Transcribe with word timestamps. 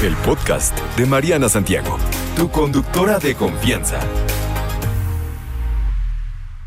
El 0.00 0.14
podcast 0.18 0.78
de 0.96 1.06
Mariana 1.06 1.48
Santiago, 1.48 1.98
tu 2.36 2.48
conductora 2.48 3.18
de 3.18 3.34
confianza. 3.34 3.98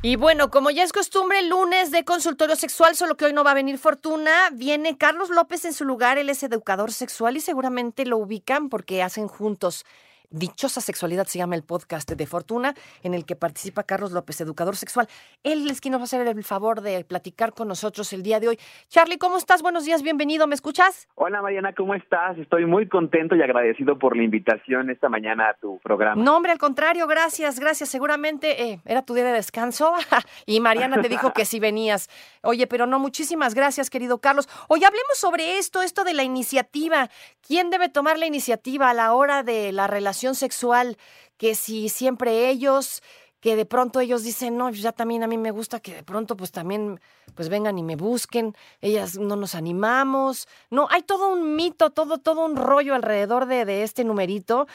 Y 0.02 0.18
bueno, 0.18 0.52
como 0.52 0.70
ya 0.70 0.84
es 0.84 0.92
costumbre, 0.92 1.42
lunes 1.44 1.92
de 1.92 2.04
consultorio 2.04 2.58
sexual, 2.58 2.98
solo 2.98 3.16
que 3.16 3.24
hoy 3.24 3.32
no 3.32 3.46
va 3.46 3.52
a 3.52 3.54
venir 3.54 3.78
Fortuna, 3.78 4.50
viene 4.52 4.98
Carlos 4.98 5.30
López 5.30 5.64
en 5.64 5.72
su 5.72 5.86
lugar, 5.86 6.18
él 6.18 6.30
es 6.30 6.44
educador 6.44 6.92
sexual 6.92 7.38
y 7.38 7.40
seguramente 7.40 8.06
lo 8.06 8.18
ubican 8.18 8.68
porque 8.68 9.02
hacen 9.02 9.30
juntos 9.30 9.86
Dichosa 10.32 10.80
Sexualidad 10.80 11.28
se 11.28 11.40
llama 11.40 11.56
el 11.56 11.64
podcast 11.64 12.10
de 12.10 12.26
Fortuna, 12.26 12.74
en 13.04 13.14
el 13.14 13.26
que 13.26 13.36
participa 13.36 13.84
Carlos 13.84 14.14
López, 14.14 14.40
educador 14.40 14.78
sexual. 14.78 15.10
Él 15.44 15.70
es 15.70 15.82
quien 15.82 15.92
nos 15.92 16.00
va 16.00 16.04
a 16.04 16.06
hacer 16.06 16.26
el 16.26 16.44
favor 16.46 16.80
de 16.80 17.04
platicar 17.04 17.52
con 17.54 17.68
nosotros 17.68 18.14
el 18.14 18.24
día 18.24 18.40
de 18.40 18.48
hoy. 18.48 18.60
Charlie, 18.88 19.18
¿cómo 19.18 19.36
estás? 19.38 19.62
Buenos 19.62 19.84
días, 19.84 20.04
bienvenido, 20.04 20.48
¿me 20.48 20.56
escuchas? 20.56 21.10
Hola 21.16 21.42
Mariana, 21.42 21.74
¿cómo 21.74 21.96
estás? 21.96 22.38
Estoy 22.38 22.66
muy 22.66 22.88
contento 22.88 23.36
y 23.36 23.42
agradecido 23.42 24.00
por 24.00 24.16
la 24.16 24.24
invitación 24.24 24.90
esta 24.90 25.10
mañana 25.10 25.50
a 25.50 25.54
tu 25.56 25.80
programa. 25.80 26.22
No, 26.24 26.38
hombre, 26.38 26.54
al 26.54 26.60
contrario, 26.60 27.08
gracias, 27.08 27.60
gracias. 27.60 27.90
Seguramente 27.90 28.64
eh, 28.64 28.80
era 28.86 29.02
tu 29.02 29.14
día 29.14 29.26
de 29.26 29.34
descanso 29.34 29.94
y 30.46 30.62
Mariana 30.62 31.02
te 31.02 31.10
dijo 31.10 31.34
que 31.34 31.44
sí 31.44 31.60
venías. 31.60 32.10
Oye, 32.42 32.68
pero 32.68 32.88
no, 32.88 33.00
muchísimas 33.00 33.54
gracias, 33.54 33.90
querido 33.90 34.20
Carlos. 34.20 34.48
Hoy 34.70 34.86
hablemos 34.86 35.18
sobre 35.18 35.58
esto, 35.58 35.82
esto 35.82 36.06
de 36.06 36.14
la 36.14 36.24
iniciativa. 36.24 37.10
¿Quién 37.46 37.70
debe 37.70 37.90
tomar 37.90 38.18
la 38.18 38.28
iniciativa 38.28 38.90
a 38.90 38.94
la 38.94 39.14
hora 39.14 39.44
de 39.44 39.74
la 39.74 39.88
relación? 39.88 40.21
Sexual, 40.36 40.98
que 41.38 41.56
si 41.56 41.90
siempre 41.90 42.50
ellos, 42.50 43.02
que 43.40 43.56
de 43.56 43.66
pronto 43.66 44.00
ellos 44.00 44.24
dicen, 44.24 44.56
no, 44.56 44.70
ya 44.70 44.92
también 44.92 45.24
a 45.24 45.28
mí 45.28 45.38
me 45.38 45.52
gusta 45.52 45.80
que 45.80 45.96
de 45.96 46.04
pronto 46.04 46.38
pues 46.38 46.52
también 46.52 47.02
pues 47.34 47.50
vengan 47.50 47.78
y 47.78 47.84
me 47.84 47.96
busquen, 47.96 48.56
ellas 48.82 49.18
no 49.18 49.36
nos 49.36 49.56
animamos. 49.56 50.48
No, 50.70 50.88
hay 50.92 51.02
todo 51.02 51.30
un 51.30 51.56
mito, 51.56 51.90
todo, 51.90 52.20
todo 52.20 52.46
un 52.46 52.56
rollo 52.56 52.94
alrededor 52.94 53.48
de, 53.48 53.66
de 53.66 53.84
este 53.84 54.04
numerito. 54.04 54.68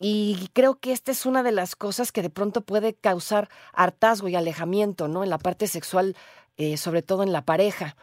Y 0.00 0.48
creo 0.52 0.80
que 0.80 0.92
esta 0.92 1.12
es 1.12 1.24
una 1.24 1.42
de 1.42 1.52
las 1.52 1.76
cosas 1.76 2.12
que 2.12 2.22
de 2.22 2.30
pronto 2.30 2.62
puede 2.62 2.94
causar 2.94 3.48
hartazgo 3.72 4.28
y 4.28 4.36
alejamiento, 4.36 5.06
¿no? 5.08 5.22
En 5.22 5.30
la 5.30 5.38
parte 5.38 5.66
sexual, 5.68 6.16
eh, 6.56 6.76
sobre 6.76 7.02
todo 7.02 7.22
en 7.22 7.32
la 7.32 7.42
pareja. 7.42 7.96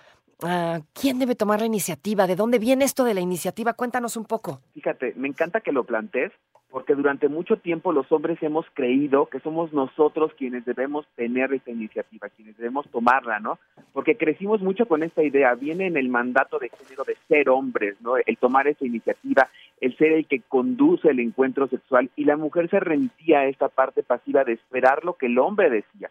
Ah, 0.43 0.79
¿Quién 0.93 1.19
debe 1.19 1.35
tomar 1.35 1.59
la 1.59 1.65
iniciativa? 1.67 2.27
¿De 2.27 2.35
dónde 2.35 2.59
viene 2.59 2.85
esto 2.85 3.03
de 3.03 3.13
la 3.13 3.21
iniciativa? 3.21 3.73
Cuéntanos 3.73 4.17
un 4.17 4.25
poco. 4.25 4.61
Fíjate, 4.73 5.13
me 5.15 5.27
encanta 5.27 5.61
que 5.61 5.71
lo 5.71 5.83
plantees 5.83 6.31
porque 6.71 6.95
durante 6.95 7.27
mucho 7.27 7.57
tiempo 7.57 7.91
los 7.91 8.09
hombres 8.11 8.41
hemos 8.41 8.65
creído 8.73 9.25
que 9.25 9.41
somos 9.41 9.73
nosotros 9.73 10.31
quienes 10.37 10.63
debemos 10.63 11.05
tener 11.15 11.53
esta 11.53 11.69
iniciativa, 11.69 12.29
quienes 12.29 12.57
debemos 12.57 12.89
tomarla, 12.89 13.39
¿no? 13.39 13.59
Porque 13.91 14.15
crecimos 14.15 14.61
mucho 14.61 14.87
con 14.87 15.03
esta 15.03 15.21
idea, 15.21 15.53
viene 15.55 15.87
en 15.87 15.97
el 15.97 16.07
mandato 16.07 16.59
de 16.59 16.69
género 16.69 17.03
de 17.03 17.17
ser 17.27 17.49
hombres, 17.49 17.97
¿no? 18.01 18.13
El 18.17 18.37
tomar 18.37 18.67
esa 18.67 18.85
iniciativa, 18.85 19.49
el 19.81 19.97
ser 19.97 20.13
el 20.13 20.27
que 20.27 20.41
conduce 20.47 21.09
el 21.09 21.19
encuentro 21.19 21.67
sexual 21.67 22.09
y 22.15 22.23
la 22.23 22.37
mujer 22.37 22.69
se 22.69 22.79
remitía 22.79 23.39
a 23.39 23.45
esta 23.47 23.67
parte 23.67 24.01
pasiva 24.01 24.45
de 24.45 24.53
esperar 24.53 25.03
lo 25.03 25.15
que 25.15 25.25
el 25.25 25.37
hombre 25.39 25.69
decía. 25.69 26.09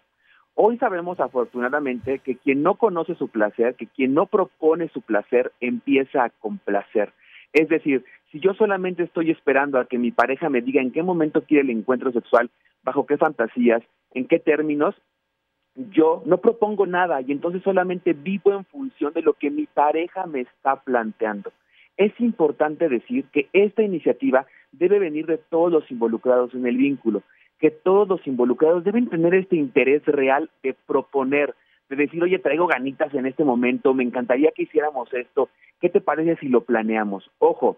Hoy 0.63 0.77
sabemos 0.77 1.19
afortunadamente 1.21 2.19
que 2.19 2.37
quien 2.37 2.63
no 2.63 2.75
conoce 2.75 3.15
su 3.15 3.29
placer, 3.29 3.77
que 3.77 3.87
quien 3.87 4.13
no 4.13 4.27
propone 4.27 4.91
su 4.91 5.01
placer, 5.01 5.53
empieza 5.59 6.23
a 6.23 6.29
complacer. 6.29 7.15
Es 7.55 7.71
decir, 7.71 8.05
si 8.31 8.41
yo 8.41 8.53
solamente 8.53 9.05
estoy 9.05 9.31
esperando 9.31 9.79
a 9.79 9.87
que 9.87 9.97
mi 9.97 10.11
pareja 10.11 10.51
me 10.51 10.61
diga 10.61 10.83
en 10.83 10.93
qué 10.93 11.03
momento 11.03 11.45
quiere 11.45 11.63
el 11.63 11.71
encuentro 11.71 12.13
sexual, 12.13 12.51
bajo 12.83 13.07
qué 13.07 13.17
fantasías, 13.17 13.83
en 14.13 14.29
qué 14.29 14.39
términos, 14.39 14.95
yo 15.77 16.23
no 16.27 16.37
propongo 16.43 16.87
nada 16.87 17.23
y 17.23 17.33
entonces 17.33 17.63
solamente 17.63 18.13
vivo 18.13 18.53
en 18.53 18.67
función 18.67 19.15
de 19.15 19.23
lo 19.23 19.33
que 19.33 19.49
mi 19.49 19.65
pareja 19.65 20.27
me 20.27 20.43
está 20.43 20.77
planteando. 20.77 21.55
Es 21.97 22.13
importante 22.21 22.91
decir 22.91 23.25
que 23.33 23.49
esta 23.55 23.83
iniciativa 23.83 24.45
debe 24.73 24.99
venir 24.99 25.25
de 25.25 25.39
todos 25.39 25.73
los 25.73 25.91
involucrados 25.91 26.53
en 26.53 26.67
el 26.67 26.77
vínculo, 26.77 27.23
que 27.61 27.71
todos 27.71 28.09
los 28.09 28.27
involucrados 28.27 28.85
deben 28.85 29.09
tener 29.09 29.35
este 29.35 29.57
interés 29.57 30.05
real 30.07 30.51
de 30.63 30.75
proponer, 30.87 31.55
de 31.91 31.97
decir, 31.97 32.23
oye, 32.23 32.39
traigo 32.39 32.67
ganitas 32.67 33.13
en 33.15 33.27
este 33.27 33.45
momento, 33.45 33.93
me 33.93 34.03
encantaría 34.03 34.51
que 34.53 34.63
hiciéramos 34.63 35.13
esto, 35.13 35.51
¿qué 35.81 35.91
te 35.91 36.01
parece 36.01 36.37
si 36.37 36.49
lo 36.49 36.63
planeamos? 36.63 37.31
Ojo, 37.39 37.77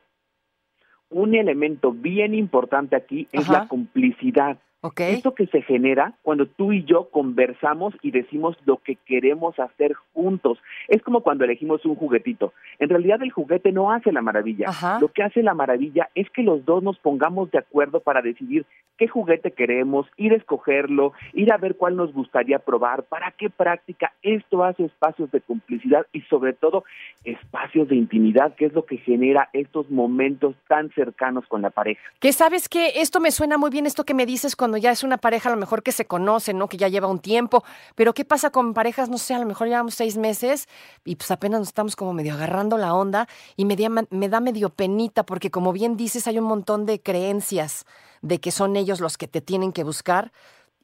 un 1.11 1.35
elemento 1.35 1.93
bien 1.93 2.33
importante 2.35 2.97
aquí 2.97 3.29
es 3.33 3.49
la 3.49 3.69
complicidad. 3.69 4.59
Esto 4.97 5.35
que 5.35 5.47
se 5.47 5.63
genera 5.63 6.15
cuando 6.23 6.47
tú 6.47 6.73
y 6.73 6.85
yo 6.85 7.09
conversamos 7.11 7.95
y 8.03 8.11
decimos 8.11 8.57
lo 8.65 8.79
que 8.79 8.97
queremos 8.97 9.57
hacer 9.61 9.93
juntos. 10.13 10.59
Es 10.89 11.03
como 11.03 11.21
cuando 11.21 11.45
elegimos 11.45 11.85
un 11.85 11.95
juguetito. 11.95 12.53
En 12.81 12.89
realidad 12.89 13.23
el 13.23 13.31
juguete 13.31 13.71
no 13.71 13.93
hace 13.93 14.11
la 14.11 14.23
maravilla. 14.23 14.71
Lo 15.01 15.09
que 15.09 15.23
hace 15.23 15.43
la 15.45 15.55
maravilla 15.55 16.09
es 16.17 16.29
que 16.31 16.43
los 16.43 16.65
dos 16.65 16.83
nos 16.83 16.99
pongamos 16.99 17.53
de 17.53 17.59
acuerdo 17.59 18.01
para 18.01 18.23
decidir 18.23 18.67
qué 18.99 19.07
juguete 19.07 19.53
queremos, 19.53 20.07
ir 20.17 20.33
a 20.33 20.37
escogerlo, 20.37 21.13
ir 21.33 21.53
a 21.53 21.59
ver 21.59 21.77
cuál 21.77 21.97
nos 21.97 22.13
gustaría 22.13 22.59
probar, 22.59 23.05
para 23.05 23.31
qué 23.31 23.51
práctica. 23.51 24.13
Esto 24.23 24.65
hace 24.65 24.85
espacios 24.85 25.31
de 25.31 25.41
complicidad 25.41 26.07
y 26.13 26.23
sobre 26.23 26.55
todo 26.55 26.83
espacios 27.25 27.89
de 27.89 27.95
intimidad, 27.95 28.55
que 28.57 28.67
es 28.67 28.73
lo 28.73 28.85
que 28.85 28.97
genera 28.99 29.49
estos 29.53 29.89
momentos 29.91 30.57
tan 30.69 30.91
cercanos 30.91 31.47
con 31.47 31.63
la 31.63 31.71
pareja. 31.71 32.03
Que 32.19 32.33
sabes 32.33 32.69
que 32.69 33.01
esto 33.01 33.21
me 33.21 33.31
suena 33.31 33.59
muy 33.59 33.71
bien, 33.71 33.87
esto 33.87 34.05
que 34.05 34.15
me 34.15 34.27
dices 34.27 34.57
cuando 34.57 34.72
ya 34.77 34.91
es 34.91 35.03
una 35.03 35.19
pareja 35.19 35.49
a 35.49 35.53
lo 35.53 35.59
mejor 35.59 35.83
que 35.83 35.93
se 35.93 36.07
conoce, 36.07 36.55
¿no? 36.55 36.69
Que 36.69 36.77
ya 36.77 36.89
lleva 36.89 37.09
un 37.09 37.19
tiempo, 37.19 37.65
pero 37.95 38.15
¿qué 38.15 38.25
pasa 38.25 38.51
con 38.51 38.75
parejas, 38.75 39.09
no 39.09 39.19
sé, 39.19 39.35
a 39.35 39.39
lo 39.39 39.47
mejor 39.47 39.69
llevamos 39.69 39.95
seis 39.95 40.17
meses 40.17 40.69
y 41.05 41.17
pues 41.17 41.31
apenas 41.31 41.61
nos 41.61 41.69
estamos 41.69 41.97
como 41.97 42.13
medio 42.13 42.35
agarrando 42.35 42.79
la 42.79 42.95
onda 42.95 43.29
y 43.57 43.65
me, 43.65 43.77
da 43.77 44.41
medio 44.41 44.71
penita 44.71 45.25
porque 45.25 45.51
como 45.51 45.73
bien 45.73 45.97
dices 45.97 46.27
hay 46.27 46.39
un 46.39 46.45
montón 46.45 46.87
de 46.87 47.01
creencias 47.01 47.85
de 48.21 48.41
que 48.41 48.51
son 48.51 48.77
ellos 48.77 49.01
los 49.01 49.19
que 49.19 49.29
te 49.29 49.41
tienen 49.41 49.73
que 49.73 49.85
buscar 49.85 50.33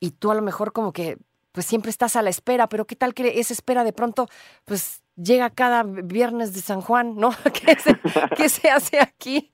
y 0.01 0.13
tú 0.13 0.31
a 0.31 0.35
lo 0.35 0.43
mejor 0.43 0.73
como 0.73 0.93
que 0.93 1.19
pues 1.53 1.67
siempre 1.67 1.91
estás 1.91 2.15
a 2.17 2.23
la 2.23 2.31
espera, 2.31 2.69
pero 2.69 2.87
¿qué 2.87 2.95
tal 2.95 3.15
que 3.15 3.41
esa 3.41 3.53
espera 3.53 3.85
de 3.85 3.93
pronto 3.93 4.29
pues 4.65 5.03
llega 5.17 5.51
cada 5.51 5.83
viernes 5.83 6.55
de 6.55 6.61
San 6.61 6.81
Juan, 6.81 7.17
¿no? 7.17 7.31
¿Qué 7.53 7.75
se, 7.77 7.99
¿qué 8.37 8.49
se 8.49 8.71
hace 8.71 9.01
aquí? 9.01 9.53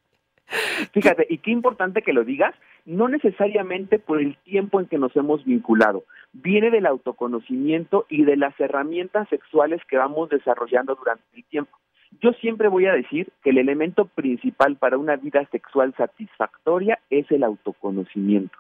Fíjate, 0.93 1.27
y 1.29 1.39
qué 1.39 1.51
importante 1.51 2.03
que 2.03 2.13
lo 2.13 2.25
digas, 2.25 2.55
no 2.85 3.09
necesariamente 3.09 3.99
por 3.99 4.21
el 4.21 4.37
tiempo 4.39 4.81
en 4.81 4.87
que 4.87 4.99
nos 4.99 5.15
hemos 5.17 5.45
vinculado, 5.45 6.05
viene 6.33 6.71
del 6.71 6.87
autoconocimiento 6.87 8.07
y 8.09 8.25
de 8.25 8.37
las 8.37 8.59
herramientas 8.61 9.29
sexuales 9.29 9.81
que 9.89 9.97
vamos 9.97 10.29
desarrollando 10.29 10.95
durante 10.95 11.25
el 11.35 11.45
tiempo. 11.45 11.79
Yo 12.21 12.33
siempre 12.35 12.69
voy 12.69 12.87
a 12.87 12.93
decir 12.93 13.29
que 13.43 13.51
el 13.51 13.59
elemento 13.59 14.05
principal 14.05 14.77
para 14.77 14.99
una 14.99 15.17
vida 15.17 15.47
sexual 15.51 15.95
satisfactoria 15.97 16.99
es 17.11 17.31
el 17.31 17.43
autoconocimiento. 17.43 18.57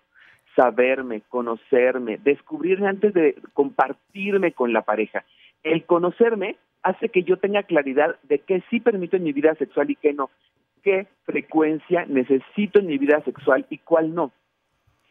Saberme, 0.56 1.22
conocerme, 1.28 2.18
descubrirme 2.18 2.88
antes 2.88 3.12
de 3.12 3.36
compartirme 3.52 4.52
con 4.52 4.72
la 4.72 4.82
pareja. 4.82 5.24
El 5.62 5.84
conocerme 5.84 6.56
hace 6.82 7.08
que 7.08 7.22
yo 7.22 7.38
tenga 7.38 7.62
claridad 7.62 8.16
de 8.24 8.40
qué 8.40 8.62
sí 8.70 8.80
permito 8.80 9.16
en 9.16 9.24
mi 9.24 9.32
vida 9.32 9.54
sexual 9.54 9.90
y 9.90 9.96
qué 9.96 10.12
no 10.12 10.30
qué 10.84 11.08
frecuencia 11.24 12.04
necesito 12.06 12.78
en 12.78 12.86
mi 12.86 12.98
vida 12.98 13.20
sexual 13.24 13.66
y 13.70 13.78
cuál 13.78 14.14
no. 14.14 14.32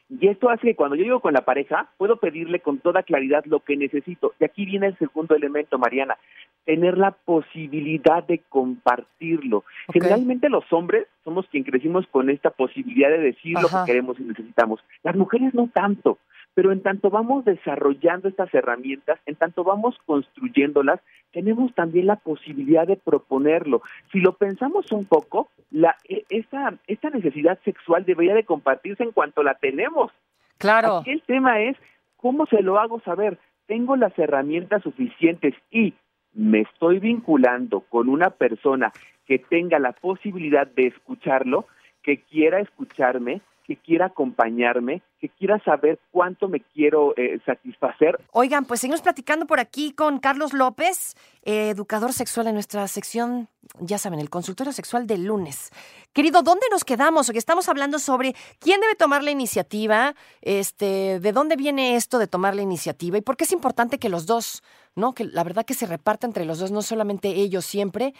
Y 0.09 0.27
esto 0.27 0.49
hace 0.49 0.67
que 0.67 0.75
cuando 0.75 0.95
yo 0.95 1.03
llego 1.03 1.21
con 1.21 1.33
la 1.33 1.43
pareja, 1.43 1.89
puedo 1.97 2.17
pedirle 2.17 2.59
con 2.59 2.77
toda 2.77 3.01
claridad 3.03 3.43
lo 3.45 3.61
que 3.61 3.75
necesito. 3.75 4.33
Y 4.39 4.45
aquí 4.45 4.65
viene 4.65 4.87
el 4.87 4.97
segundo 4.97 5.35
elemento, 5.35 5.79
Mariana, 5.79 6.17
tener 6.65 6.97
la 6.97 7.11
posibilidad 7.11 8.23
de 8.23 8.39
compartirlo. 8.49 9.63
Generalmente 9.91 10.49
los 10.49 10.71
hombres 10.71 11.07
somos 11.23 11.47
quien 11.47 11.63
crecimos 11.63 12.05
con 12.07 12.29
esta 12.29 12.51
posibilidad 12.51 13.09
de 13.09 13.19
decir 13.19 13.57
lo 13.59 13.67
que 13.67 13.85
queremos 13.87 14.19
y 14.19 14.23
necesitamos. 14.23 14.81
Las 15.03 15.15
mujeres 15.15 15.53
no 15.53 15.67
tanto 15.73 16.19
pero 16.53 16.71
en 16.71 16.81
tanto 16.81 17.09
vamos 17.09 17.45
desarrollando 17.45 18.27
estas 18.27 18.53
herramientas, 18.53 19.19
en 19.25 19.35
tanto 19.35 19.63
vamos 19.63 19.97
construyéndolas, 20.05 20.99
tenemos 21.31 21.73
también 21.73 22.07
la 22.07 22.17
posibilidad 22.17 22.87
de 22.87 22.97
proponerlo. 22.97 23.81
Si 24.11 24.19
lo 24.19 24.33
pensamos 24.33 24.91
un 24.91 25.05
poco, 25.05 25.49
la, 25.71 25.95
e, 26.07 26.25
esta, 26.29 26.75
esta 26.87 27.09
necesidad 27.09 27.59
sexual 27.65 28.05
debería 28.05 28.35
de 28.35 28.45
compartirse 28.45 29.03
en 29.03 29.11
cuanto 29.11 29.41
la 29.41 29.55
tenemos. 29.55 30.11
Claro. 30.57 30.97
Aquí 30.97 31.11
el 31.11 31.23
tema 31.23 31.61
es, 31.61 31.75
¿cómo 32.17 32.45
se 32.45 32.61
lo 32.61 32.79
hago 32.79 32.99
saber? 33.01 33.39
Tengo 33.65 33.95
las 33.95 34.17
herramientas 34.19 34.83
suficientes 34.83 35.55
y 35.71 35.93
me 36.33 36.61
estoy 36.61 36.99
vinculando 36.99 37.81
con 37.81 38.09
una 38.09 38.29
persona 38.29 38.91
que 39.25 39.39
tenga 39.39 39.79
la 39.79 39.93
posibilidad 39.93 40.67
de 40.67 40.87
escucharlo, 40.87 41.65
que 42.03 42.17
quiera 42.17 42.59
escucharme, 42.59 43.41
que 43.65 43.77
quiera 43.77 44.07
acompañarme, 44.07 45.01
que 45.23 45.29
quiera 45.29 45.57
saber 45.63 45.99
cuánto 46.11 46.49
me 46.49 46.59
quiero 46.59 47.13
eh, 47.15 47.39
satisfacer. 47.45 48.19
Oigan, 48.33 48.65
pues 48.65 48.81
seguimos 48.81 49.01
platicando 49.01 49.47
por 49.47 49.61
aquí 49.61 49.93
con 49.93 50.19
Carlos 50.19 50.51
López, 50.51 51.15
eh, 51.43 51.69
educador 51.69 52.11
sexual 52.11 52.47
en 52.47 52.55
nuestra 52.55 52.85
sección, 52.89 53.47
ya 53.79 53.97
saben, 53.97 54.19
el 54.19 54.29
consultorio 54.29 54.73
sexual 54.73 55.07
del 55.07 55.23
lunes. 55.23 55.71
Querido, 56.11 56.41
¿dónde 56.41 56.65
nos 56.69 56.83
quedamos? 56.83 57.29
Hoy 57.29 57.37
estamos 57.37 57.69
hablando 57.69 57.99
sobre 57.99 58.35
quién 58.59 58.81
debe 58.81 58.95
tomar 58.95 59.23
la 59.23 59.31
iniciativa, 59.31 60.13
este, 60.41 61.21
de 61.21 61.31
dónde 61.31 61.55
viene 61.55 61.95
esto 61.95 62.19
de 62.19 62.27
tomar 62.27 62.53
la 62.53 62.61
iniciativa 62.61 63.17
y 63.17 63.21
por 63.21 63.37
qué 63.37 63.45
es 63.45 63.53
importante 63.53 63.99
que 63.99 64.09
los 64.09 64.25
dos, 64.25 64.61
¿no? 64.93 65.13
Que 65.13 65.23
la 65.23 65.45
verdad 65.45 65.65
que 65.65 65.73
se 65.73 65.85
reparta 65.85 66.27
entre 66.27 66.43
los 66.43 66.59
dos, 66.59 66.71
no 66.71 66.81
solamente 66.81 67.29
ellos 67.29 67.63
siempre, 67.63 68.13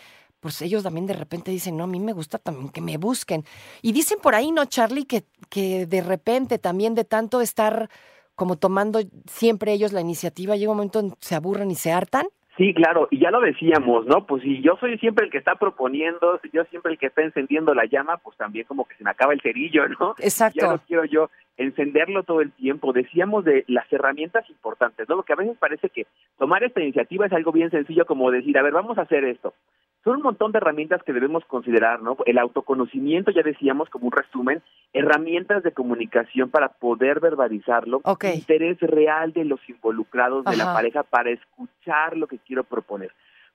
pues 0.44 0.62
ellos 0.62 0.84
también 0.84 1.08
de 1.08 1.14
repente 1.14 1.52
dicen, 1.52 1.78
no, 1.78 1.86
a 1.86 1.88
mí 1.88 2.02
me 2.02 2.12
gusta 2.12 2.38
también 2.38 2.70
que 2.70 2.82
me 2.82 2.98
busquen. 2.98 3.46
Y 3.82 3.94
dicen 3.94 4.20
por 4.22 4.36
ahí, 4.36 4.52
¿no, 4.52 4.66
Charlie? 4.66 5.06
Que, 5.06 5.24
que 5.50 5.86
de 5.86 6.02
repente 6.02 6.60
también 6.60 6.96
de 6.96 7.06
tanto 7.06 7.40
estar 7.40 7.90
como 8.36 8.58
tomando 8.58 9.00
siempre 9.26 9.72
ellos 9.72 9.94
la 9.94 10.02
iniciativa, 10.02 10.58
llega 10.58 10.72
un 10.72 10.78
momento 10.78 11.00
en 11.00 11.14
se 11.20 11.36
aburren 11.36 11.72
y 11.72 11.76
se 11.76 11.94
hartan. 11.94 12.26
Sí, 12.58 12.74
claro, 12.74 13.08
y 13.10 13.20
ya 13.20 13.32
lo 13.32 13.40
decíamos, 13.40 14.06
¿no? 14.06 14.28
Pues 14.28 14.44
si 14.44 14.62
yo 14.62 14.76
soy 14.80 14.98
siempre 15.00 15.26
el 15.26 15.32
que 15.32 15.38
está 15.38 15.56
proponiendo, 15.56 16.40
si 16.44 16.50
yo 16.52 16.66
siempre 16.66 16.92
el 16.92 17.00
que 17.00 17.08
está 17.08 17.24
encendiendo 17.24 17.74
la 17.74 17.86
llama, 17.86 18.18
pues 18.18 18.38
también 18.38 18.66
como 18.66 18.86
que 18.86 18.96
se 18.96 19.04
me 19.04 19.10
acaba 19.12 19.34
el 19.34 19.42
cerillo, 19.42 19.88
¿no? 19.88 20.14
Exacto. 20.20 20.60
Ya 20.62 20.68
no 20.68 20.80
quiero 20.80 21.06
yo 21.06 21.30
encenderlo 21.56 22.24
todo 22.24 22.42
el 22.42 22.52
tiempo. 22.52 22.92
Decíamos 22.92 23.46
de 23.46 23.64
las 23.68 23.92
herramientas 23.92 24.48
importantes, 24.50 25.08
¿no? 25.08 25.16
Porque 25.16 25.34
a 25.34 25.38
veces 25.38 25.58
parece 25.58 25.90
que 25.90 26.06
tomar 26.38 26.64
esta 26.64 26.82
iniciativa 26.82 27.26
es 27.26 27.34
algo 27.34 27.54
bien 27.54 27.72
sencillo 27.72 28.06
como 28.06 28.30
decir, 28.30 28.58
a 28.58 28.62
ver, 28.62 28.74
vamos 28.74 28.98
a 28.98 29.04
hacer 29.04 29.24
esto 29.24 29.54
son 30.04 30.18
un 30.18 30.22
montón 30.22 30.52
de 30.52 30.58
herramientas 30.58 31.02
que 31.04 31.14
debemos 31.14 31.46
considerar, 31.46 32.02
¿no? 32.02 32.18
El 32.26 32.38
autoconocimiento, 32.38 33.32
ya 33.32 33.42
decíamos 33.42 33.90
como 33.90 34.08
un 34.08 34.12
resumen, 34.12 34.62
herramientas 34.92 35.64
de 35.64 35.72
comunicación 35.72 36.50
para 36.50 36.70
poder 36.70 37.20
verbalizarlo, 37.22 38.02
interés 38.34 38.80
real 38.82 39.32
de 39.32 39.46
los 39.46 39.60
involucrados 39.70 40.44
de 40.46 40.58
la 40.58 40.74
pareja 40.74 41.04
para 41.04 41.30
escuchar 41.30 42.18
lo 42.18 42.28
que 42.28 42.40
quiero 42.40 42.64
proponer. 42.64 43.12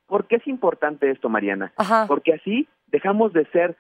¿Por 0.07 0.27
qué 0.27 0.37
es 0.37 0.47
importante 0.47 1.11
esto, 1.11 1.29
Mariana? 1.29 1.73
Porque 2.09 2.33
así 2.33 2.67
dejamos 2.87 3.35
de 3.35 3.45
ser 3.47 3.77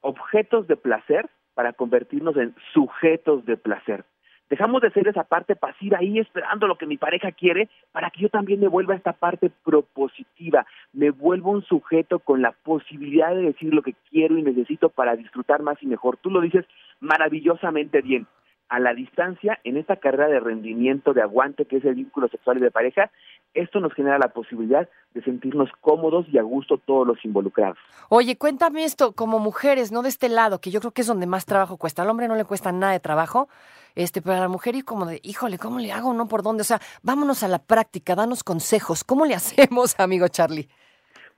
objetos 0.00 0.66
de 0.66 0.76
placer 0.76 1.28
para 1.54 1.72
convertirnos 1.72 2.36
en 2.36 2.54
sujetos 2.72 3.44
de 3.46 3.56
placer. 3.56 4.04
Dejamos 4.50 4.80
de 4.80 4.90
ser 4.90 5.06
esa 5.08 5.24
parte 5.24 5.56
pasiva 5.56 5.98
ahí 5.98 6.18
esperando 6.18 6.66
lo 6.66 6.78
que 6.78 6.86
mi 6.86 6.96
pareja 6.96 7.32
quiere 7.32 7.68
para 7.92 8.10
que 8.10 8.22
yo 8.22 8.28
también 8.30 8.60
me 8.60 8.68
vuelva 8.68 8.94
esta 8.94 9.12
parte 9.12 9.50
propositiva, 9.64 10.66
me 10.92 11.10
vuelvo 11.10 11.50
un 11.50 11.62
sujeto 11.62 12.18
con 12.18 12.40
la 12.40 12.52
posibilidad 12.52 13.34
de 13.34 13.42
decir 13.42 13.74
lo 13.74 13.82
que 13.82 13.94
quiero 14.10 14.38
y 14.38 14.42
necesito 14.42 14.88
para 14.88 15.16
disfrutar 15.16 15.62
más 15.62 15.82
y 15.82 15.86
mejor. 15.86 16.16
Tú 16.16 16.30
lo 16.30 16.40
dices 16.40 16.64
maravillosamente 17.00 18.00
bien 18.00 18.26
a 18.68 18.78
la 18.80 18.94
distancia 18.94 19.58
en 19.64 19.76
esta 19.76 19.96
carrera 19.96 20.28
de 20.28 20.40
rendimiento, 20.40 21.14
de 21.14 21.22
aguante 21.22 21.64
que 21.64 21.76
es 21.76 21.84
el 21.84 21.94
vínculo 21.94 22.28
sexual 22.28 22.58
y 22.58 22.60
de 22.60 22.70
pareja, 22.70 23.10
esto 23.54 23.80
nos 23.80 23.94
genera 23.94 24.18
la 24.18 24.28
posibilidad 24.28 24.88
de 25.14 25.22
sentirnos 25.22 25.70
cómodos 25.80 26.26
y 26.30 26.38
a 26.38 26.42
gusto 26.42 26.78
todos 26.78 27.06
los 27.06 27.24
involucrados. 27.24 27.78
Oye, 28.08 28.36
cuéntame 28.36 28.84
esto 28.84 29.12
como 29.12 29.38
mujeres, 29.38 29.90
no 29.90 30.02
de 30.02 30.10
este 30.10 30.28
lado, 30.28 30.60
que 30.60 30.70
yo 30.70 30.80
creo 30.80 30.92
que 30.92 31.00
es 31.00 31.06
donde 31.06 31.26
más 31.26 31.46
trabajo 31.46 31.76
cuesta. 31.76 32.02
Al 32.02 32.10
hombre 32.10 32.28
no 32.28 32.36
le 32.36 32.44
cuesta 32.44 32.72
nada 32.72 32.92
de 32.92 33.00
trabajo, 33.00 33.48
este, 33.94 34.20
pero 34.20 34.36
a 34.36 34.40
la 34.40 34.48
mujer 34.48 34.76
y 34.76 34.82
como 34.82 35.06
de, 35.06 35.20
híjole, 35.22 35.58
¿cómo 35.58 35.78
le 35.78 35.92
hago? 35.92 36.12
¿No 36.12 36.28
por 36.28 36.42
dónde? 36.42 36.60
O 36.60 36.64
sea, 36.64 36.80
vámonos 37.02 37.42
a 37.42 37.48
la 37.48 37.58
práctica, 37.58 38.14
danos 38.14 38.44
consejos. 38.44 39.02
¿Cómo 39.02 39.24
le 39.24 39.34
hacemos, 39.34 39.98
amigo 39.98 40.28
Charlie? 40.28 40.68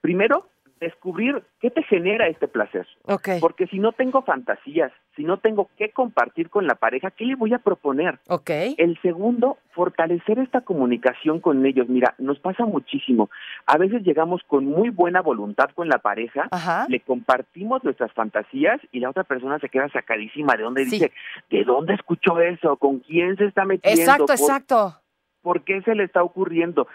Primero, 0.00 0.48
descubrir 0.80 1.42
qué 1.60 1.70
te 1.70 1.82
genera 1.82 2.26
este 2.28 2.48
placer. 2.48 2.86
Okay. 3.04 3.38
Porque 3.40 3.66
si 3.66 3.78
no 3.78 3.92
tengo 3.92 4.22
fantasías, 4.22 4.90
si 5.14 5.24
no 5.24 5.38
tengo 5.38 5.68
qué 5.76 5.90
compartir 5.90 6.48
con 6.48 6.66
la 6.66 6.74
pareja, 6.74 7.10
¿qué 7.10 7.26
le 7.26 7.36
voy 7.36 7.52
a 7.52 7.58
proponer? 7.58 8.18
Okay. 8.26 8.74
El 8.78 8.98
segundo, 9.02 9.58
fortalecer 9.72 10.38
esta 10.38 10.62
comunicación 10.62 11.40
con 11.40 11.64
ellos. 11.66 11.88
Mira, 11.88 12.14
nos 12.18 12.38
pasa 12.38 12.64
muchísimo. 12.64 13.30
A 13.66 13.76
veces 13.76 14.02
llegamos 14.02 14.40
con 14.46 14.64
muy 14.64 14.90
buena 14.90 15.20
voluntad 15.20 15.70
con 15.74 15.88
la 15.88 15.98
pareja, 15.98 16.48
le 16.88 17.00
compartimos 17.00 17.84
nuestras 17.84 18.12
fantasías 18.12 18.80
y 18.92 19.00
la 19.00 19.10
otra 19.10 19.24
persona 19.24 19.58
se 19.58 19.68
queda 19.68 19.88
sacadísima 19.90 20.56
de 20.56 20.62
dónde 20.62 20.84
dice, 20.84 21.12
¿de 21.50 21.64
dónde 21.64 21.94
escuchó 21.94 22.40
eso? 22.40 22.76
¿Con 22.76 23.00
quién 23.00 23.36
se 23.36 23.44
está 23.44 23.64
metiendo? 23.64 24.00
Exacto, 24.00 24.32
exacto. 24.32 24.96
¿Por 25.42 25.64
qué 25.64 25.81
se 25.82 25.94
le 25.94 26.04
está 26.04 26.22
ocurriendo? 26.22 26.87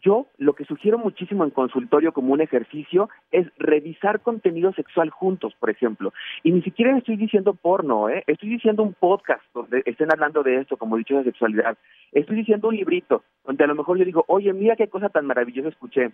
Yo 0.00 0.26
lo 0.38 0.54
que 0.54 0.64
sugiero 0.64 0.98
muchísimo 0.98 1.44
en 1.44 1.50
consultorio 1.50 2.12
como 2.12 2.32
un 2.32 2.40
ejercicio 2.40 3.08
es 3.30 3.46
revisar 3.56 4.20
contenido 4.20 4.72
sexual 4.72 5.10
juntos, 5.10 5.54
por 5.60 5.70
ejemplo. 5.70 6.12
Y 6.42 6.52
ni 6.52 6.62
siquiera 6.62 6.96
estoy 6.96 7.16
diciendo 7.16 7.54
porno, 7.54 8.08
¿eh? 8.08 8.24
estoy 8.26 8.48
diciendo 8.48 8.82
un 8.82 8.94
podcast 8.94 9.42
donde 9.54 9.82
estén 9.86 10.12
hablando 10.12 10.42
de 10.42 10.56
esto, 10.56 10.76
como 10.76 10.96
dicho, 10.96 11.16
de 11.16 11.24
sexualidad. 11.24 11.78
Estoy 12.12 12.36
diciendo 12.36 12.68
un 12.68 12.76
librito 12.76 13.22
donde 13.44 13.64
a 13.64 13.68
lo 13.68 13.74
mejor 13.76 13.98
yo 13.98 14.04
digo, 14.04 14.24
oye, 14.26 14.52
mira 14.52 14.76
qué 14.76 14.88
cosa 14.88 15.08
tan 15.08 15.26
maravillosa 15.26 15.68
escuché. 15.68 16.12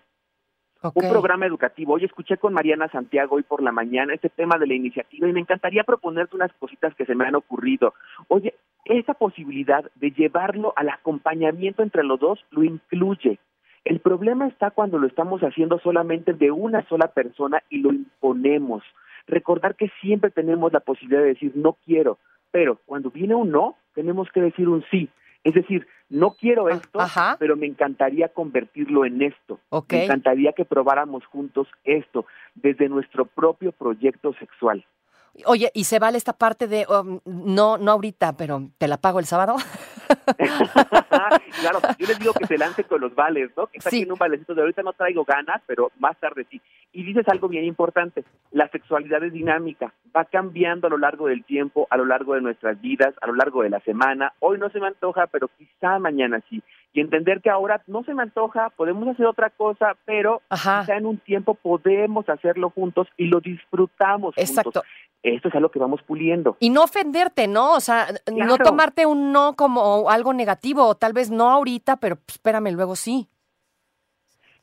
Un 0.82 1.11
programa 1.11 1.44
educativo. 1.44 1.93
Hoy 1.93 2.05
escuché 2.06 2.38
con 2.38 2.55
Mariana 2.55 2.88
Santiago 2.88 3.37
hoy 3.37 3.43
por 3.43 3.62
la 3.62 3.71
mañana 3.71 4.15
este 4.15 4.31
tema 4.31 4.56
de 4.56 4.67
la 4.67 4.73
iniciativa 4.73 5.29
y 5.29 5.32
me 5.32 5.41
encantaría 5.41 5.85
proponerte 5.85 6.37
unas 6.37 6.53
cositas 6.55 6.94
que 6.94 7.05
se 7.05 7.15
me 7.15 7.27
han 7.27 7.35
ocurrido. 7.35 7.93
Oye, 8.29 8.55
esa 8.91 9.15
posibilidad 9.15 9.91
de 9.95 10.11
llevarlo 10.11 10.73
al 10.77 10.89
acompañamiento 10.89 11.83
entre 11.83 12.03
los 12.03 12.19
dos 12.19 12.45
lo 12.51 12.65
incluye. 12.65 13.39
El 13.85 14.01
problema 14.01 14.47
está 14.47 14.71
cuando 14.73 14.99
lo 14.99 15.07
estamos 15.07 15.41
haciendo 15.43 15.79
solamente 15.79 16.35
de 16.35 16.51
una 16.51 16.87
sola 16.89 17.09
persona 17.09 17.63
y 17.71 17.79
lo 17.79 17.93
imponemos. 17.93 18.83
Recordar 19.27 19.77
que 19.77 19.91
siempre 20.01 20.31
tenemos 20.31 20.73
la 20.73 20.81
posibilidad 20.81 21.23
de 21.23 21.29
decir 21.29 21.53
no 21.55 21.77
quiero, 21.85 22.19
pero 22.51 22.81
cuando 22.85 23.11
viene 23.11 23.35
un 23.35 23.51
no, 23.51 23.77
tenemos 23.95 24.29
que 24.33 24.41
decir 24.41 24.69
un 24.69 24.85
sí. 24.91 25.09
Es 25.45 25.55
decir, 25.55 25.87
no 26.11 26.33
quiero 26.33 26.67
ah, 26.67 26.73
esto, 26.73 26.99
pero 27.39 27.57
me 27.57 27.67
encantaría 27.67 28.29
convertirlo 28.29 29.05
en 29.05 29.23
esto. 29.23 29.61
Me 29.91 30.05
encantaría 30.05 30.53
que 30.53 30.65
probáramos 30.65 31.25
juntos 31.27 31.69
esto 31.85 32.27
desde 32.55 32.89
nuestro 32.89 33.25
propio 33.25 33.73
proyecto 33.73 34.35
sexual. 34.35 34.85
Oye, 35.47 35.71
¿y 35.75 35.85
se 35.85 35.99
vale 35.99 36.19
esta 36.19 36.32
parte 36.32 36.67
de, 36.67 36.87
um, 36.88 37.21
no, 37.25 37.79
no 37.79 37.93
ahorita, 37.93 38.37
pero 38.37 38.69
te 38.79 38.88
la 38.88 38.99
pago 38.99 39.21
el 39.21 39.27
sábado? 39.27 39.56
claro, 41.61 41.81
yo 41.99 42.06
les 42.06 42.19
digo 42.19 42.32
que 42.32 42.47
se 42.47 42.59
lance 42.59 42.85
con 42.85 43.00
los 43.00 43.15
vales, 43.15 43.50
¿no? 43.56 43.67
Que 43.69 43.79
está 43.79 43.91
sí. 43.91 44.03
en 44.03 44.12
un 44.12 44.19
valecito 44.19 44.55
de 44.55 44.62
ahorita 44.62 44.82
no 44.82 44.93
traigo 44.93 45.25
ganas, 45.25 45.62
pero 45.67 45.93
más 45.99 46.19
tarde 46.19 46.47
sí. 46.50 46.61
Y 46.93 47.05
dices 47.05 47.29
algo 47.29 47.49
bien 47.49 47.65
importante, 47.65 48.25
la 48.50 48.69
sexualidad 48.69 49.23
es 49.23 49.32
dinámica, 49.32 49.93
va 50.15 50.25
cambiando 50.25 50.89
a 50.89 50.91
lo 50.91 50.99
largo 50.99 51.29
del 51.29 51.44
tiempo, 51.44 51.87
a 51.91 51.96
lo 51.96 52.05
largo 52.05 52.34
de 52.34 52.41
nuestras 52.41 52.81
vidas, 52.81 53.15
a 53.20 53.27
lo 53.27 53.34
largo 53.34 53.63
de 53.63 53.70
la 53.70 53.81
semana. 53.81 54.32
Hoy 54.41 54.58
no 54.58 54.70
se 54.70 54.81
me 54.81 54.89
antoja, 54.89 55.27
pero 55.29 55.49
quizá 55.56 55.99
mañana 55.99 56.43
sí. 56.49 56.63
Y 56.93 57.01
entender 57.01 57.41
que 57.41 57.51
ahora 57.51 57.82
no 57.87 58.03
se 58.03 58.15
me 58.15 58.23
antoja, 58.23 58.70
podemos 58.70 59.06
hacer 59.09 59.27
otra 59.27 59.51
cosa, 59.51 59.97
pero 60.05 60.43
quizá 60.51 60.97
en 60.97 61.06
un 61.06 61.19
tiempo 61.19 61.55
podemos 61.55 62.29
hacerlo 62.29 62.70
juntos 62.70 63.06
y 63.17 63.27
lo 63.27 63.41
disfrutamos 63.41 64.35
Exacto. 64.37 64.82
Esto 65.23 65.49
es 65.49 65.55
algo 65.55 65.70
que 65.70 65.79
vamos 65.79 66.01
puliendo. 66.03 66.56
Y 66.61 66.70
no 66.70 66.82
ofenderte, 66.82 67.47
¿no? 67.47 67.75
O 67.75 67.81
sea, 67.81 68.09
no 68.32 68.56
tomarte 68.56 69.05
un 69.05 69.32
no 69.32 69.55
como 69.55 70.09
algo 70.09 70.32
negativo, 70.32 70.87
o 70.87 70.94
tal 70.94 71.13
vez 71.13 71.31
no 71.31 71.51
ahorita, 71.51 71.99
pero 71.99 72.17
pues, 72.17 72.37
espérame, 72.37 72.73
luego 72.73 72.97
sí. 72.97 73.29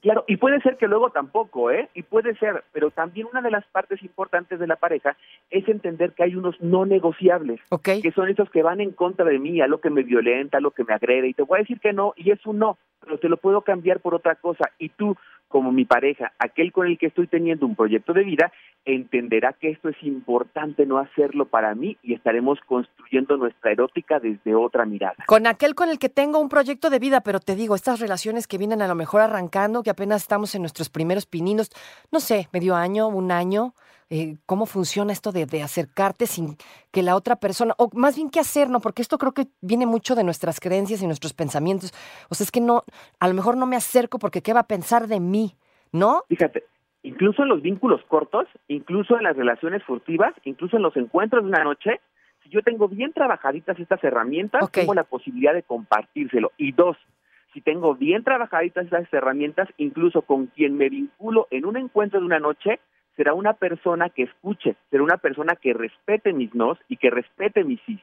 Claro, 0.01 0.23
y 0.27 0.37
puede 0.37 0.61
ser 0.61 0.77
que 0.77 0.87
luego 0.87 1.09
tampoco, 1.09 1.71
¿eh? 1.71 1.89
Y 1.95 2.03
puede 2.03 2.35
ser, 2.35 2.63
pero 2.71 2.91
también 2.91 3.27
una 3.31 3.41
de 3.41 3.49
las 3.49 3.65
partes 3.67 4.01
importantes 4.03 4.59
de 4.59 4.67
la 4.67 4.75
pareja 4.75 5.17
es 5.49 5.67
entender 5.67 6.13
que 6.13 6.23
hay 6.23 6.35
unos 6.35 6.59
no 6.61 6.85
negociables, 6.85 7.59
que 7.83 8.11
son 8.11 8.29
esos 8.29 8.49
que 8.51 8.61
van 8.61 8.79
en 8.79 8.91
contra 8.91 9.25
de 9.25 9.39
mí, 9.39 9.59
a 9.59 9.67
lo 9.67 9.81
que 9.81 9.89
me 9.89 10.03
violenta, 10.03 10.59
a 10.59 10.61
lo 10.61 10.71
que 10.71 10.83
me 10.83 10.93
agrede, 10.93 11.29
y 11.29 11.33
te 11.33 11.43
voy 11.43 11.57
a 11.57 11.61
decir 11.61 11.79
que 11.79 11.93
no, 11.93 12.13
y 12.15 12.31
es 12.31 12.45
un 12.45 12.59
no, 12.59 12.77
pero 12.99 13.17
te 13.17 13.27
lo 13.27 13.37
puedo 13.37 13.61
cambiar 13.61 13.99
por 13.99 14.13
otra 14.13 14.35
cosa, 14.35 14.71
y 14.77 14.89
tú 14.89 15.15
como 15.47 15.71
mi 15.71 15.85
pareja, 15.85 16.33
aquel 16.39 16.71
con 16.71 16.87
el 16.87 16.97
que 16.97 17.07
estoy 17.07 17.27
teniendo 17.27 17.65
un 17.65 17.75
proyecto 17.75 18.13
de 18.13 18.23
vida, 18.23 18.51
entenderá 18.85 19.53
que 19.53 19.69
esto 19.69 19.89
es 19.89 20.01
importante 20.03 20.85
no 20.85 20.97
hacerlo 20.97 21.45
para 21.45 21.73
mí 21.75 21.97
y 22.03 22.13
estaremos 22.13 22.59
construyendo 22.65 23.37
nuestra 23.37 23.71
erótica 23.71 24.19
desde 24.19 24.55
otra 24.55 24.85
mirada. 24.85 25.15
Con 25.25 25.47
aquel 25.47 25.75
con 25.75 25.89
el 25.89 25.99
que 25.99 26.09
tengo 26.09 26.39
un 26.39 26.49
proyecto 26.49 26.89
de 26.89 26.99
vida, 26.99 27.21
pero 27.21 27.39
te 27.39 27.55
digo, 27.55 27.75
estas 27.75 27.99
relaciones 27.99 28.47
que 28.47 28.57
vienen 28.57 28.81
a 28.81 28.87
lo 28.87 28.95
mejor 28.95 29.21
arrancando, 29.21 29.83
que 29.83 29.89
apenas 29.89 30.21
estamos 30.21 30.53
en 30.55 30.61
nuestros 30.61 30.89
primeros 30.89 31.25
pininos, 31.25 31.69
no 32.11 32.19
sé, 32.19 32.47
medio 32.51 32.75
año, 32.75 33.07
un 33.07 33.31
año, 33.31 33.73
eh, 34.09 34.37
cómo 34.45 34.65
funciona 34.65 35.11
esto 35.11 35.31
de, 35.31 35.45
de, 35.45 35.61
acercarte 35.61 36.27
sin 36.27 36.55
que 36.91 37.03
la 37.03 37.15
otra 37.15 37.35
persona, 37.35 37.73
o 37.77 37.89
más 37.93 38.15
bien 38.15 38.29
qué 38.29 38.39
hacer, 38.39 38.69
¿no? 38.69 38.79
Porque 38.79 39.01
esto 39.01 39.17
creo 39.17 39.33
que 39.33 39.47
viene 39.61 39.85
mucho 39.85 40.15
de 40.15 40.23
nuestras 40.23 40.59
creencias 40.61 41.01
y 41.01 41.07
nuestros 41.07 41.33
pensamientos. 41.33 41.93
O 42.29 42.35
sea, 42.35 42.45
es 42.45 42.51
que 42.51 42.61
no, 42.61 42.83
a 43.19 43.27
lo 43.27 43.33
mejor 43.33 43.57
no 43.57 43.65
me 43.65 43.75
acerco 43.75 44.17
porque 44.17 44.41
qué 44.41 44.53
va 44.53 44.61
a 44.61 44.67
pensar 44.67 45.07
de 45.07 45.19
mí, 45.19 45.55
¿no? 45.91 46.23
Fíjate, 46.29 46.63
incluso 47.03 47.43
en 47.43 47.49
los 47.49 47.61
vínculos 47.61 48.01
cortos, 48.07 48.47
incluso 48.69 49.17
en 49.17 49.23
las 49.23 49.35
relaciones 49.35 49.83
furtivas, 49.83 50.33
incluso 50.45 50.77
en 50.77 50.83
los 50.83 50.95
encuentros 50.95 51.43
de 51.43 51.49
una 51.49 51.63
noche, 51.65 51.99
si 52.43 52.49
yo 52.49 52.61
tengo 52.61 52.87
bien 52.87 53.11
trabajaditas 53.11 53.77
estas 53.77 54.01
herramientas, 54.03 54.71
tengo 54.71 54.93
la 54.93 55.03
posibilidad 55.03 55.53
de 55.53 55.63
compartírselo. 55.63 56.53
Y 56.57 56.71
dos, 56.71 56.95
si 57.53 57.59
tengo 57.59 57.95
bien 57.95 58.23
trabajaditas 58.23 58.85
estas 58.85 59.11
herramientas, 59.13 59.67
incluso 59.77 60.21
con 60.21 60.47
quien 60.47 60.77
me 60.77 60.87
vinculo 60.89 61.47
en 61.51 61.65
un 61.65 61.75
encuentro 61.75 62.19
de 62.19 62.25
una 62.25 62.39
noche, 62.39 62.79
será 63.17 63.33
una 63.33 63.53
persona 63.53 64.09
que 64.09 64.23
escuche, 64.23 64.75
será 64.89 65.03
una 65.03 65.17
persona 65.17 65.55
que 65.55 65.73
respete 65.73 66.31
mis 66.31 66.55
nos 66.55 66.77
y 66.87 66.95
que 66.97 67.09
respete 67.09 67.65
mis 67.65 67.81
sí 67.85 67.99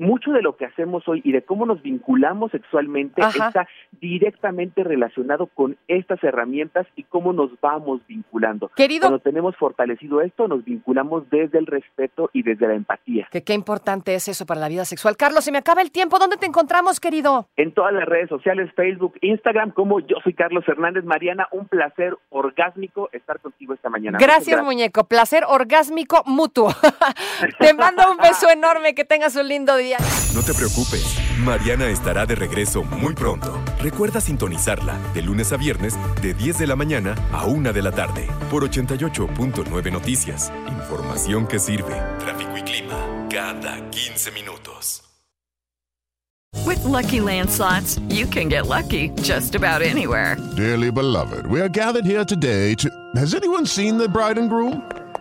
mucho 0.00 0.32
de 0.32 0.42
lo 0.42 0.56
que 0.56 0.64
hacemos 0.64 1.06
hoy 1.06 1.20
y 1.24 1.32
de 1.32 1.42
cómo 1.42 1.66
nos 1.66 1.82
vinculamos 1.82 2.50
sexualmente 2.50 3.20
está 3.20 3.68
directamente 4.00 4.82
relacionado 4.82 5.46
con 5.46 5.76
estas 5.88 6.22
herramientas 6.24 6.86
y 6.96 7.04
cómo 7.04 7.32
nos 7.32 7.50
vamos 7.60 8.00
vinculando. 8.08 8.70
Querido, 8.74 9.02
Cuando 9.02 9.18
tenemos 9.18 9.54
fortalecido 9.56 10.22
esto, 10.22 10.48
nos 10.48 10.64
vinculamos 10.64 11.28
desde 11.30 11.58
el 11.58 11.66
respeto 11.66 12.30
y 12.32 12.42
desde 12.42 12.66
la 12.66 12.74
empatía. 12.74 13.28
Que 13.30 13.44
qué 13.44 13.52
importante 13.52 14.14
es 14.14 14.26
eso 14.28 14.46
para 14.46 14.60
la 14.60 14.68
vida 14.68 14.84
sexual. 14.84 15.16
Carlos, 15.16 15.44
se 15.44 15.52
me 15.52 15.58
acaba 15.58 15.82
el 15.82 15.90
tiempo. 15.90 16.18
¿Dónde 16.18 16.38
te 16.38 16.46
encontramos, 16.46 16.98
querido? 16.98 17.48
En 17.56 17.72
todas 17.72 17.92
las 17.92 18.06
redes 18.06 18.28
sociales, 18.28 18.70
Facebook, 18.74 19.14
Instagram, 19.20 19.72
como 19.72 20.00
yo 20.00 20.16
soy 20.24 20.32
Carlos 20.32 20.64
Hernández 20.66 21.04
Mariana. 21.04 21.46
Un 21.52 21.68
placer 21.68 22.16
orgásmico 22.30 23.10
estar 23.12 23.40
contigo 23.40 23.74
esta 23.74 23.90
mañana. 23.90 24.18
Gracias, 24.18 24.46
gracias. 24.46 24.64
muñeco. 24.64 25.04
Placer 25.04 25.44
orgásmico 25.46 26.22
mutuo. 26.24 26.70
te 27.58 27.74
mando 27.74 28.10
un 28.10 28.16
beso 28.16 28.48
enorme. 28.50 28.94
Que 28.94 29.04
tengas 29.04 29.36
un 29.36 29.48
lindo 29.48 29.76
día. 29.90 29.98
No 30.34 30.42
te 30.42 30.54
preocupes, 30.54 31.16
Mariana 31.38 31.88
estará 31.88 32.26
de 32.26 32.34
regreso 32.34 32.82
muy 32.82 33.14
pronto. 33.14 33.60
Recuerda 33.80 34.20
sintonizarla 34.20 34.98
de 35.14 35.22
lunes 35.22 35.52
a 35.52 35.56
viernes 35.56 35.94
de 36.22 36.34
10 36.34 36.58
de 36.58 36.66
la 36.66 36.76
mañana 36.76 37.14
a 37.32 37.46
1 37.46 37.72
de 37.72 37.82
la 37.82 37.90
tarde 37.90 38.28
por 38.50 38.68
88.9 38.68 39.92
Noticias. 39.92 40.52
Información 40.68 41.46
que 41.46 41.58
sirve. 41.58 41.94
Tráfico 42.18 42.56
y 42.56 42.62
clima 42.62 43.28
cada 43.30 43.90
15 43.90 44.30
minutos. 44.32 45.02
With 46.66 46.84
lucky 46.84 47.20
landslots, 47.20 48.00
you 48.08 48.26
can 48.26 48.48
get 48.48 48.66
lucky 48.66 49.10
just 49.22 49.54
about 49.54 49.82
anywhere. 49.82 50.36
Dearly 50.56 50.90
beloved, 50.90 51.46
we 51.46 51.60
are 51.60 51.68
gathered 51.68 52.04
here 52.04 52.24
today 52.24 52.74
to. 52.76 52.90
Has 53.16 53.34
anyone 53.34 53.66
seen 53.66 53.96
the 53.98 54.08
bride 54.08 54.38
and 54.38 54.48
groom? 54.48 54.82